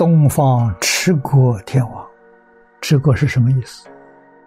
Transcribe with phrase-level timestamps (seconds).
[0.00, 2.06] 东方持国天王，
[2.80, 3.86] 持国是什么意思？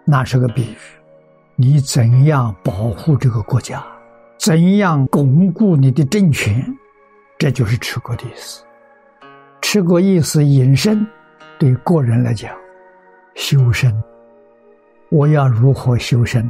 [0.04, 0.76] 那是个比喻，
[1.54, 3.80] 你怎样保护这个国家，
[4.36, 6.60] 怎样巩固你的政权，
[7.38, 8.64] 这就是持国的意思。
[9.62, 11.06] 持国意思引申，
[11.56, 12.52] 对个人来讲，
[13.36, 13.94] 修身。
[15.08, 16.44] 我要如何修身，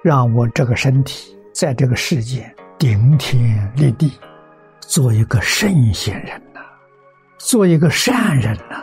[0.00, 2.48] 让我这个身体在这个世界
[2.78, 4.12] 顶天立地，
[4.78, 6.40] 做一个圣贤人？
[7.44, 8.82] 做一个善人呐，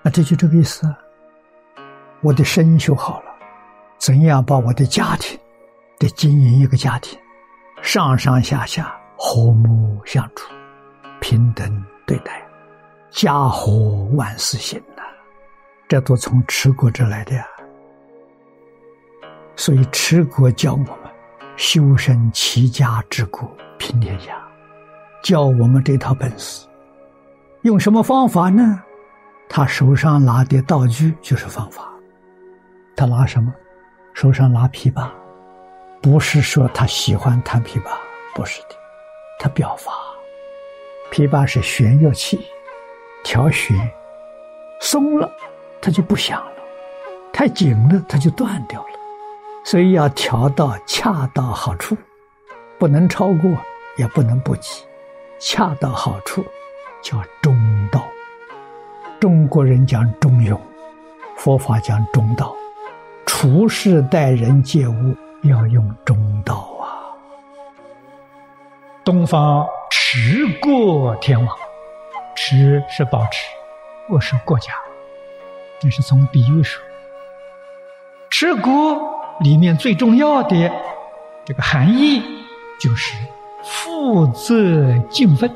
[0.00, 0.86] 那这就这个意思。
[2.20, 3.34] 我的身修好了，
[3.98, 5.36] 怎样把我的家庭
[5.98, 7.18] 得经营一个家庭，
[7.82, 10.54] 上上下下和睦相处，
[11.20, 12.46] 平等对待，
[13.10, 15.02] 家和万事兴呐，
[15.88, 17.44] 这都从持国这来的呀。
[19.56, 20.96] 所以持国教我们
[21.56, 24.40] 修身齐家治国平天下，
[25.24, 26.64] 教我们这套本事。
[27.62, 28.82] 用什么方法呢？
[29.46, 31.90] 他手上拿的道具就是方法。
[32.96, 33.52] 他拿什么？
[34.14, 35.10] 手上拿琵琶，
[36.00, 37.90] 不是说他喜欢弹琵琶，
[38.34, 38.68] 不是的，
[39.38, 39.92] 他表法。
[41.12, 42.40] 琵琶是弦乐器，
[43.22, 43.76] 调弦，
[44.80, 45.30] 松了，
[45.82, 46.62] 它就不响了；
[47.30, 48.88] 太紧了，它就断掉了。
[49.64, 51.94] 所以要调到恰到好处，
[52.78, 53.50] 不能超过，
[53.98, 54.82] 也不能不及，
[55.38, 56.42] 恰到好处。
[57.02, 57.56] 叫中
[57.90, 58.06] 道，
[59.18, 60.58] 中国人讲中庸，
[61.36, 62.54] 佛法讲中道，
[63.26, 67.16] 处事待人接物要用中道啊。
[69.02, 71.56] 东方持国天王，
[72.36, 73.46] 持是保持，
[74.10, 74.74] 我是国家，
[75.80, 76.82] 这是从比喻说，
[78.28, 78.98] 持国
[79.40, 80.70] 里面最重要的
[81.46, 82.22] 这个含义
[82.78, 83.14] 就是
[83.64, 85.50] 负责敬分。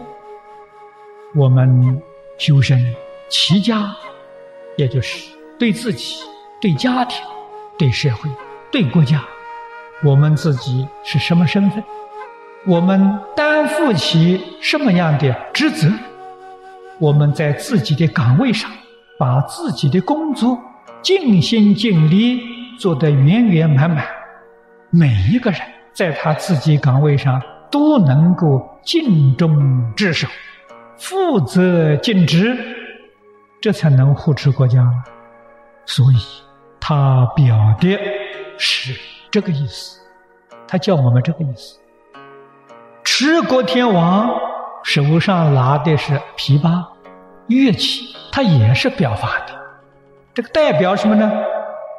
[1.37, 2.01] 我们
[2.39, 2.79] 修身
[3.29, 3.93] 齐家，
[4.77, 6.19] 也就是对自己、
[6.61, 7.21] 对家庭、
[7.77, 8.31] 对社会、
[8.71, 9.21] 对国家，
[10.05, 11.83] 我们自己是什么身份？
[12.65, 15.91] 我们担负起什么样的职责？
[17.01, 18.71] 我们在自己的岗位上，
[19.19, 20.57] 把自己的工作
[21.03, 22.41] 尽心尽力
[22.79, 24.07] 做得圆圆满满。
[24.91, 25.61] 每一个人
[25.93, 30.29] 在他自己岗位上都能够尽忠职守。
[30.97, 32.57] 负责尽职，
[33.61, 34.89] 这才能护持国家。
[35.87, 36.17] 所以，
[36.81, 37.99] 他表的
[38.57, 38.99] 是
[39.31, 40.01] 这个意思。
[40.67, 41.79] 他教我们这个意思。
[43.03, 44.31] 持国天王
[44.83, 46.85] 手上拿的是琵琶
[47.49, 49.55] 乐器，他也是表法的。
[50.33, 51.31] 这个代表什么呢？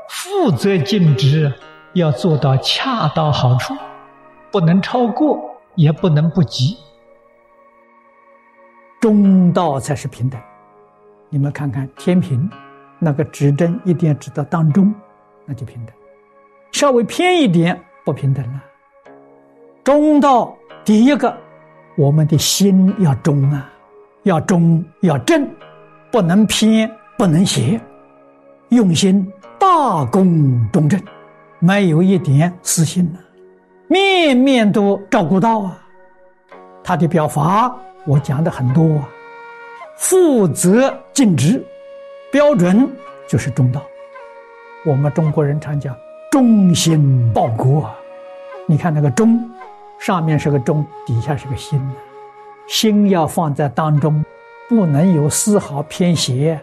[0.09, 1.53] 负责尽职，
[1.94, 3.75] 要做到恰到好处，
[4.51, 5.39] 不能超过，
[5.75, 6.78] 也不能不及。
[9.05, 10.41] 中道才是平等。
[11.29, 12.49] 你们看看天平，
[12.97, 14.91] 那个指针一定要指到当中，
[15.45, 15.95] 那就平等。
[16.71, 18.63] 稍微偏一点，不平等了。
[19.83, 21.31] 中道第一个，
[21.95, 23.69] 我们的心要中啊，
[24.23, 25.47] 要中要正，
[26.11, 27.79] 不能偏，不能邪，
[28.69, 30.99] 用心大公中正，
[31.59, 33.19] 没有一点私心呐，
[33.87, 35.77] 面面都照顾到啊。
[36.83, 37.77] 他的表法。
[38.05, 39.09] 我讲的很多啊，
[39.97, 41.63] 负责尽职，
[42.31, 42.88] 标准
[43.27, 43.81] 就是中道。
[44.85, 45.95] 我们中国人常讲
[46.31, 47.89] 忠心报国，
[48.67, 49.39] 你看那个忠，
[49.97, 51.81] 上面是个忠，底下是个心，
[52.67, 54.23] 心要放在当中，
[54.69, 56.59] 不能有丝毫偏斜，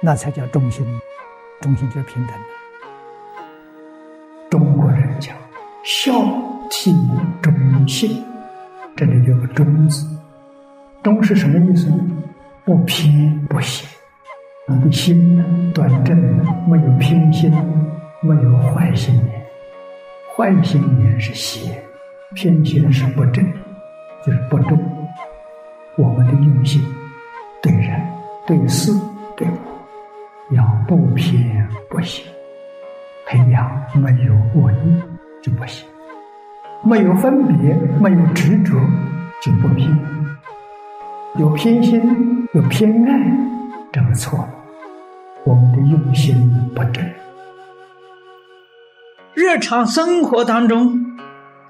[0.00, 0.84] 那才叫忠心。
[1.60, 2.34] 忠心就是平等。
[4.50, 5.36] 中国人讲
[5.84, 6.10] 孝
[6.68, 6.92] 悌
[7.40, 8.24] 忠信，
[8.96, 10.04] 这里有个忠字。
[11.02, 11.96] 忠是什么意思呢？
[12.64, 13.86] 不偏不邪，
[14.68, 15.44] 你的心呢
[15.74, 16.16] 端正，
[16.68, 17.50] 没有偏心，
[18.20, 19.42] 没有坏心眼。
[20.36, 21.82] 坏心眼是邪，
[22.34, 23.44] 偏心是不正，
[24.26, 24.78] 就是不忠。
[25.96, 26.82] 我们的用心，
[27.62, 28.00] 对人、
[28.46, 28.92] 对事、
[29.36, 32.22] 对我，要不偏不邪，
[33.26, 35.02] 培养没有恶意
[35.42, 35.88] 就不行，
[36.84, 38.78] 没有分别，没有执着
[39.42, 39.90] 就不偏。
[41.38, 43.20] 有偏心，有偏爱，
[43.92, 44.50] 这个错了。
[45.44, 46.34] 我们的用心
[46.74, 47.08] 不正。
[49.34, 51.16] 日常生活当中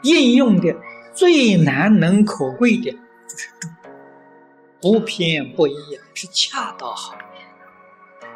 [0.02, 0.74] 应用的
[1.12, 3.70] 最难能可贵的就是忠，
[4.80, 5.74] 不偏不倚
[6.14, 7.18] 是恰到好处。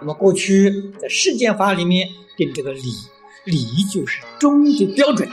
[0.01, 2.07] 那么过去在世间法里面
[2.37, 2.83] 定这个礼，
[3.47, 5.27] 礼就是忠的标准。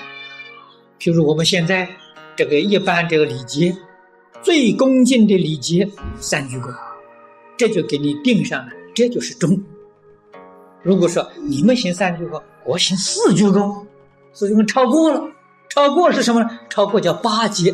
[1.01, 1.89] 譬如我们现在
[2.37, 3.75] 这个一般这个礼节。
[4.41, 5.87] 最恭敬的礼节
[6.19, 6.73] 三鞠躬，
[7.57, 9.61] 这就给你定上了这就是中。
[10.81, 13.85] 如果说你们行三鞠躬，我行四鞠躬，
[14.33, 15.31] 四鞠躬超过了，
[15.69, 16.59] 超过是什么呢？
[16.69, 17.73] 超过叫八节，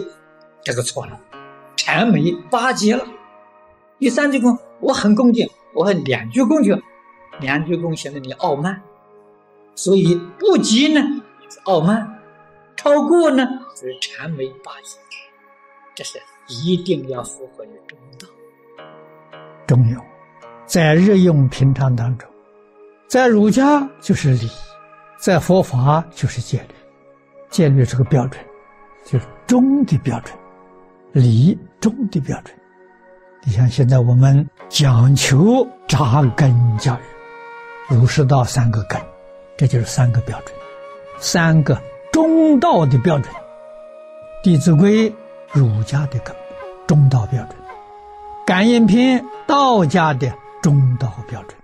[0.62, 1.18] 这个错了，
[1.78, 3.08] 谄媚八节了。
[3.98, 6.78] 第三鞠躬，我很恭敬，我很两鞠躬就，
[7.40, 8.82] 两鞠躬显得你傲慢，
[9.74, 11.02] 所以不及呢
[11.64, 12.22] 傲慢，
[12.76, 14.98] 超过呢是谄媚八节，
[15.96, 18.28] 这是一定要符合于中道。
[19.66, 20.02] 中庸，
[20.66, 22.30] 在日用平常当中。
[23.08, 24.50] 在儒家就是礼，
[25.18, 26.76] 在佛法就是戒律，
[27.50, 28.44] 戒律是个标准，
[29.06, 30.38] 就是中的标准，
[31.14, 32.54] 礼中的标准。
[33.46, 39.02] 你像现在我们讲求扎根教育，儒释道三个根，
[39.56, 40.54] 这就是三个标准，
[41.18, 43.34] 三个中道的标准。
[44.44, 45.10] 《弟子规》
[45.52, 46.36] 儒家的根，
[46.86, 47.52] 中道标准；
[48.46, 51.58] 《感应篇》道家的中道标准。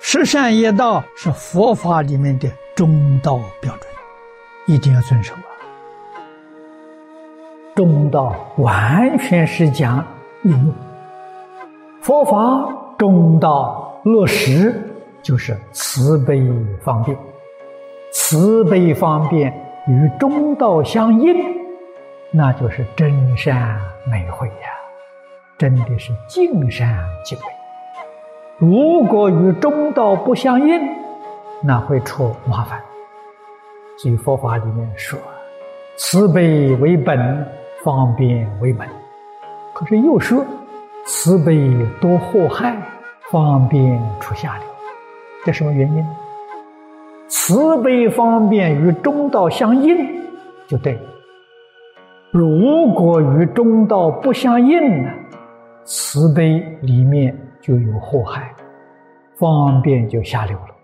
[0.00, 3.86] 十善业道是佛法里面的中道标准，
[4.66, 5.46] 一定要遵守啊！
[7.74, 10.04] 中道完全是讲
[10.42, 10.74] 应用，
[12.00, 12.68] 佛法
[12.98, 14.74] 中道落实
[15.22, 16.42] 就是慈悲
[16.82, 17.16] 方便，
[18.12, 19.52] 慈悲方便
[19.86, 21.32] 与中道相应，
[22.34, 23.78] 那就是真善
[24.10, 24.54] 美慧呀！
[25.58, 27.44] 真的是尽善尽美。
[28.56, 30.80] 如果与中道不相应，
[31.62, 32.80] 那会出麻烦。
[33.98, 35.18] 所以佛法里面说，
[35.96, 37.46] 慈悲为本，
[37.84, 38.88] 方便为门。
[39.74, 40.44] 可是又说，
[41.04, 41.70] 慈悲
[42.00, 42.76] 多祸害，
[43.30, 44.66] 方便出下流。
[45.44, 46.06] 这什么原因？
[47.28, 49.96] 慈悲方便与中道相应，
[50.66, 51.11] 就对了。
[52.32, 55.10] 如果与中道不相应呢？
[55.84, 57.36] 慈悲里面。
[57.62, 58.52] 就有祸害，
[59.36, 60.74] 方便就下流了。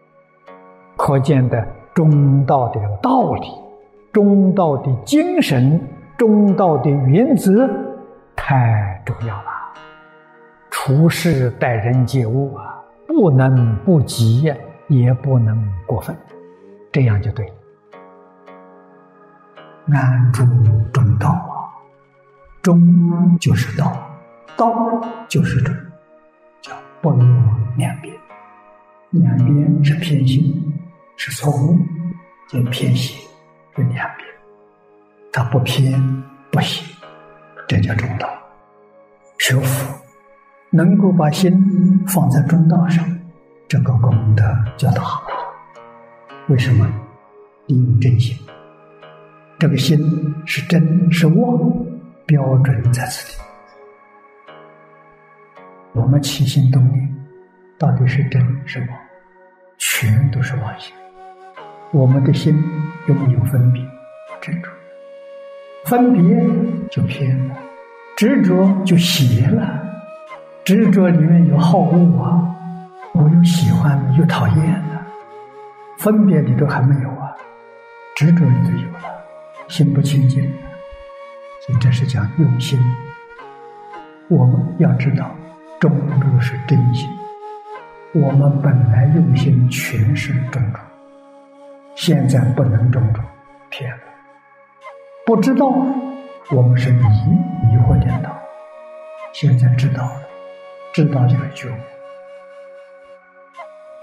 [0.97, 3.49] 可见的中道的道理、
[4.13, 5.81] 中道的精神、
[6.17, 7.69] 中道的原则
[8.37, 9.51] 太重要了。
[10.71, 14.55] 处事待人接物啊，不能不急，
[14.87, 16.17] 也不能过分，
[16.93, 17.55] 这样就对了。
[19.93, 20.45] 安住
[20.93, 21.28] 中道，
[22.63, 24.11] 中就是道，
[24.57, 25.75] 道就是中。
[26.61, 27.27] 叫不落
[27.77, 28.15] 两边，
[29.11, 30.75] 两边是偏心，
[31.17, 31.79] 是错误，
[32.49, 33.17] 就偏心，
[33.77, 34.29] 是两边，
[35.33, 36.03] 它不偏
[36.51, 36.85] 不斜，
[37.69, 38.29] 这叫中道。
[39.39, 39.95] 学佛
[40.71, 43.05] 能够把心放在中道上，
[43.69, 44.45] 这个功德
[44.77, 45.03] 就大。
[46.49, 46.87] 为什么？
[47.67, 48.35] 利用真心，
[49.59, 49.99] 这个心
[50.47, 51.71] 是真是妄，
[52.29, 53.43] 标准在此地。
[55.95, 57.17] 我们起心动念，
[57.79, 58.89] 到底是真是妄？
[59.79, 60.95] 全都是妄想。
[61.91, 62.63] 我们的心
[63.07, 63.83] 有没有分别、
[64.43, 64.69] 执着，
[65.87, 66.23] 分别
[66.91, 67.57] 就偏了，
[68.15, 69.83] 执着就邪了。
[70.67, 72.45] 执着里面有好恶啊，
[73.15, 74.57] 我又喜欢，又讨厌
[74.91, 75.03] 的。
[75.97, 77.35] 分别里头还没有啊，
[78.15, 79.25] 执着里头有了，
[79.67, 80.47] 心不清净。
[81.69, 82.81] 所以这是讲用心。
[84.29, 85.31] 我们要知道。
[85.81, 87.09] 中主是真心，
[88.13, 90.81] 我们本来用心全是中主，
[91.95, 93.21] 现在不能中主，
[93.71, 94.03] 骗了。
[95.25, 95.69] 不知道，
[96.51, 98.37] 我们是迷迷惑颠倒，
[99.33, 100.23] 现在知道了，
[100.93, 101.75] 知道就是觉悟。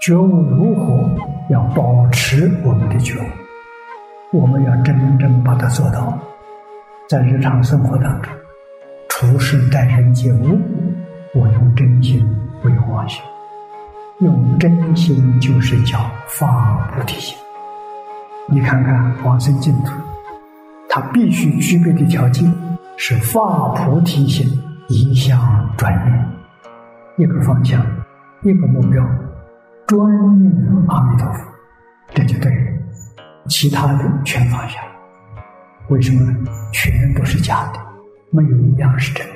[0.00, 1.10] 觉悟如何？
[1.50, 6.18] 要保持我们的觉悟，我们要真正把它做到，
[7.08, 8.32] 在日常生活当中，
[9.08, 10.58] 处事待人接物。
[11.34, 12.26] 我用真心，
[12.60, 13.22] 不用妄心。
[14.18, 17.38] 用真心就是叫发菩提心。
[18.48, 19.92] 你看看往生净土，
[20.88, 22.52] 它必须具备的条件
[22.96, 24.44] 是发菩提心，
[24.88, 25.38] 一向
[25.76, 26.28] 专念，
[27.18, 27.80] 一个方向，
[28.42, 29.04] 一个目标，
[29.86, 30.52] 专念
[30.88, 31.40] 阿弥陀佛，
[32.14, 32.72] 这就对了。
[33.48, 34.80] 其他的全放下。
[35.88, 36.50] 为什么呢？
[36.72, 37.80] 全都是假的，
[38.30, 39.26] 没有一样是真。
[39.26, 39.35] 的。